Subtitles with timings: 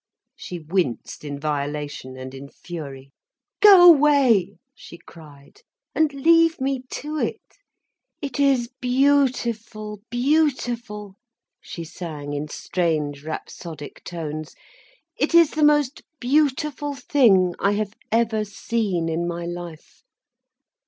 [0.35, 3.11] She winced in violation and in fury.
[3.61, 5.61] "Go away," she cried,
[5.93, 7.59] "and leave me to it.
[8.19, 11.17] It is beautiful, beautiful,"
[11.61, 14.55] she sang in strange, rhapsodic tones.
[15.19, 20.01] "It is the most beautiful thing I have ever seen in my life.